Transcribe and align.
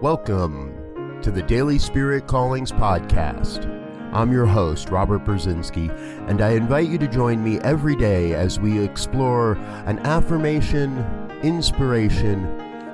Welcome 0.00 1.20
to 1.22 1.30
the 1.30 1.42
Daily 1.42 1.78
Spirit 1.78 2.26
Callings 2.26 2.72
Podcast. 2.72 3.66
I'm 4.14 4.32
your 4.32 4.46
host, 4.46 4.88
Robert 4.88 5.24
Brzezinski, 5.24 5.90
and 6.28 6.40
I 6.40 6.52
invite 6.52 6.88
you 6.88 6.96
to 6.96 7.06
join 7.06 7.44
me 7.44 7.58
every 7.60 7.94
day 7.94 8.32
as 8.32 8.58
we 8.58 8.82
explore 8.82 9.52
an 9.84 9.98
affirmation, 10.00 11.04
inspiration, 11.42 12.44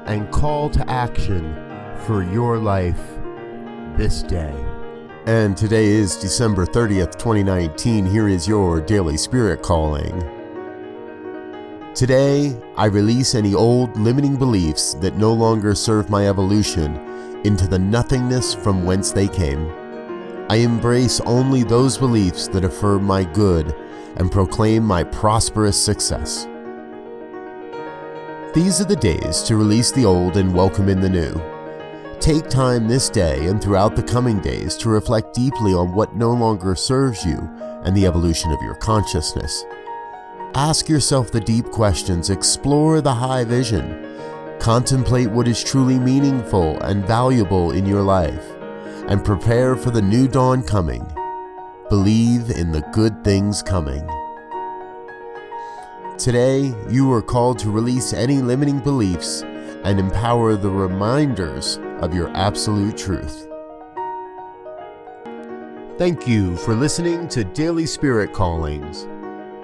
and 0.06 0.30
call 0.32 0.68
to 0.70 0.90
action 0.90 1.54
for 2.06 2.24
your 2.24 2.58
life 2.58 3.00
this 3.96 4.22
day. 4.22 4.54
And 5.26 5.56
today 5.56 5.86
is 5.86 6.16
December 6.16 6.66
30th, 6.66 7.18
2019. 7.18 8.04
Here 8.04 8.28
is 8.28 8.48
your 8.48 8.80
Daily 8.80 9.16
Spirit 9.16 9.62
Calling. 9.62 10.35
Today, 11.96 12.54
I 12.76 12.84
release 12.88 13.34
any 13.34 13.54
old 13.54 13.96
limiting 13.96 14.36
beliefs 14.36 14.92
that 15.00 15.16
no 15.16 15.32
longer 15.32 15.74
serve 15.74 16.10
my 16.10 16.28
evolution 16.28 16.94
into 17.46 17.66
the 17.66 17.78
nothingness 17.78 18.52
from 18.52 18.84
whence 18.84 19.12
they 19.12 19.28
came. 19.28 19.72
I 20.50 20.56
embrace 20.56 21.20
only 21.20 21.62
those 21.62 21.96
beliefs 21.96 22.48
that 22.48 22.66
affirm 22.66 23.04
my 23.04 23.24
good 23.24 23.74
and 24.16 24.30
proclaim 24.30 24.84
my 24.84 25.04
prosperous 25.04 25.82
success. 25.82 26.44
These 28.52 28.82
are 28.82 28.86
the 28.86 28.98
days 29.00 29.40
to 29.44 29.56
release 29.56 29.90
the 29.90 30.04
old 30.04 30.36
and 30.36 30.54
welcome 30.54 30.90
in 30.90 31.00
the 31.00 31.08
new. 31.08 31.32
Take 32.20 32.50
time 32.50 32.88
this 32.88 33.08
day 33.08 33.46
and 33.46 33.58
throughout 33.58 33.96
the 33.96 34.02
coming 34.02 34.38
days 34.40 34.76
to 34.78 34.90
reflect 34.90 35.32
deeply 35.32 35.72
on 35.72 35.94
what 35.94 36.14
no 36.14 36.32
longer 36.32 36.74
serves 36.74 37.24
you 37.24 37.38
and 37.84 37.96
the 37.96 38.04
evolution 38.04 38.52
of 38.52 38.60
your 38.60 38.74
consciousness. 38.74 39.64
Ask 40.56 40.88
yourself 40.88 41.30
the 41.30 41.38
deep 41.38 41.66
questions, 41.66 42.30
explore 42.30 43.02
the 43.02 43.12
high 43.12 43.44
vision, 43.44 44.18
contemplate 44.58 45.30
what 45.30 45.46
is 45.46 45.62
truly 45.62 45.98
meaningful 45.98 46.80
and 46.80 47.06
valuable 47.06 47.72
in 47.72 47.84
your 47.84 48.00
life, 48.00 48.56
and 49.06 49.22
prepare 49.22 49.76
for 49.76 49.90
the 49.90 50.00
new 50.00 50.26
dawn 50.26 50.62
coming. 50.62 51.06
Believe 51.90 52.48
in 52.48 52.72
the 52.72 52.80
good 52.94 53.22
things 53.22 53.62
coming. 53.62 54.00
Today, 56.16 56.74
you 56.88 57.12
are 57.12 57.20
called 57.20 57.58
to 57.58 57.70
release 57.70 58.14
any 58.14 58.38
limiting 58.38 58.80
beliefs 58.80 59.42
and 59.84 60.00
empower 60.00 60.56
the 60.56 60.70
reminders 60.70 61.78
of 62.00 62.14
your 62.14 62.34
absolute 62.34 62.96
truth. 62.96 63.46
Thank 65.98 66.26
you 66.26 66.56
for 66.56 66.74
listening 66.74 67.28
to 67.28 67.44
Daily 67.44 67.84
Spirit 67.84 68.32
Callings. 68.32 69.06